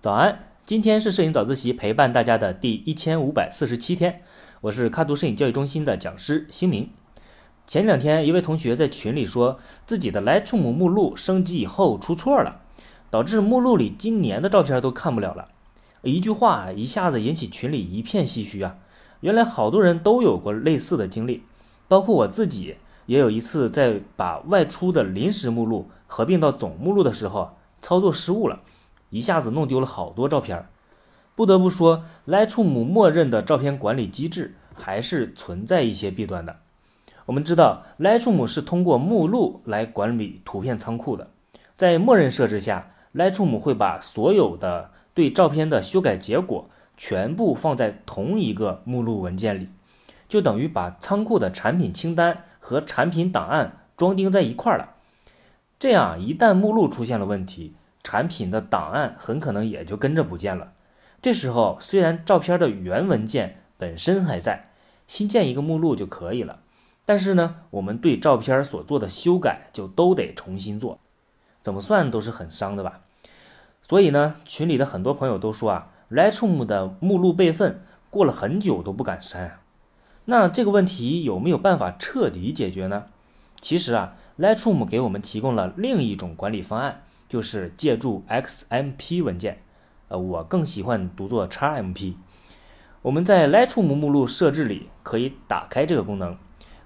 [0.00, 4.22] 早安，今天是摄影早自习陪伴大家的第一千五百四十七天，
[4.62, 6.88] 我是咖图摄影教育中心的讲师星明。
[7.66, 12.62] 前两天，一位同学在群里说自己的 Lightroom 目录升级以后出错了，
[13.10, 15.48] 导致目录里今年的照片都看不了了。
[16.02, 18.78] 一句话一下子引起群里一片唏嘘啊！
[19.20, 21.42] 原来好多人都有过类似的经历，
[21.88, 22.76] 包括我自己
[23.08, 28.60] 也有一次在把外出的临时目录合并到总目录的时候，操作失误了。
[29.08, 30.68] 一下子弄丢了好多照片，
[31.34, 36.56] 不得不说，Lightroom 默认的照片管理机制还是存在一些弊端的。
[37.24, 41.30] 我们知道，Lightroom 是通过目录来管理图片仓库的，
[41.78, 46.68] 在默认设置下，Lightroom 会把所有的对照片的修改结果
[46.98, 49.68] 全部放在同一个目录文件里，
[50.28, 54.94] 就等于把仓库的产品清单和产品档案装订在一块儿了。
[55.78, 60.72] 这样，一旦目录出现了问题，产品的档案很可能也就跟着不见了。
[61.22, 64.70] 这时候，虽然照片的原文件本身还在，
[65.06, 66.60] 新建一个目录就可以了，
[67.06, 70.98] 但是呢，我们对照片所做的修改就都得重新做，
[71.62, 73.00] 怎么算都是很伤的吧。
[73.82, 79.60] 所以呢，群里的很多朋友都说啊，Lightroom 的目录备份过了很久都不敢删啊。
[80.30, 83.06] 那这个问题有没有办法彻底解决呢？
[83.60, 87.02] 其实啊，Lightroom 给我们提供了另一种管理方案。
[87.28, 89.60] 就是借助 XMP 文件，
[90.08, 92.14] 呃，我更喜欢读作 XMP。
[93.02, 96.38] 我们在 Lightroom 目录设置里可以打开这个功能，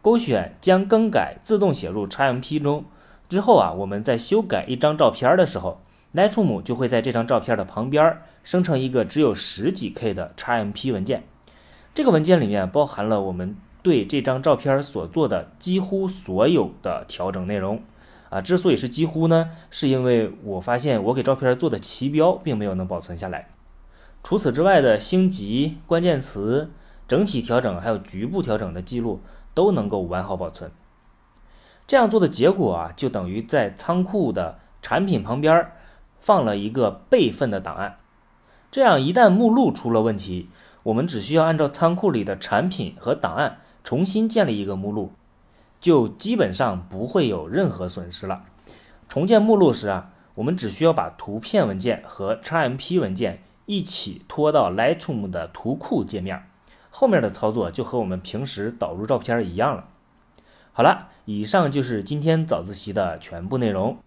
[0.00, 2.84] 勾选将更改自动写入 XMP 中。
[3.28, 5.80] 之后啊，我们在修改一张照片的时候
[6.14, 11.24] ，Lightroom 就会在这张照片的旁边生成一个只有十几 K 的 XMP 文件。
[11.98, 17.82] 这个文件里面包含了我们对这张照片所做的几乎所有的调整内容。
[18.30, 23.48] 啊，之所以是几乎呢，是因为我发现我给照片做的旗标并没有能保存下来。
[24.22, 26.70] 除此之外的星级、关键词、
[27.08, 29.20] 整体调整还有局部调整的记录
[29.52, 30.70] 都能够完好保存。
[31.88, 35.72] 这样做的结果啊，就等于在仓库的产品旁边
[36.20, 37.96] 放了一个备份的档案。
[38.70, 40.50] 这样一旦目录出了问题，
[40.84, 45.12] 我们只需要按照仓库里的产品和档案重新建立一个目录。
[45.80, 48.44] 就基本上不会有任何损失了。
[49.08, 56.50] 重建目录时啊，我们只需要把图片文件和 XMP 文件一起拖到 Lightroom 的图库界面，
[56.90, 59.84] 后面的操作就和我们平时导入照片一样了。
[60.72, 63.98] 好了，以上就是今天早自习的全部内容。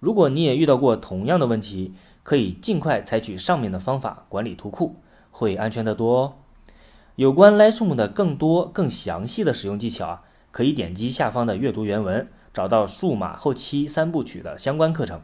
[0.00, 1.92] 如果你也遇到过同样的问题，
[2.22, 4.96] 可以尽快采取上面的方法管理图库，
[5.32, 6.34] 会安全得多哦。
[7.16, 10.22] 有关 Lightroom 的更多更详细的使用技巧啊。
[10.52, 15.22] 可以点击下方的阅读原文，找到数码后期三部曲的相关课程。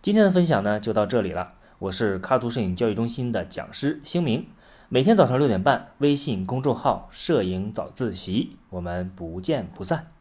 [0.00, 4.46] 今天的分享呢就到这里了，我是卡图摄影教育中心的讲师星明，
[4.88, 10.12] 每天早上六点半，微信公众号“摄影早自习”，我们不见不散。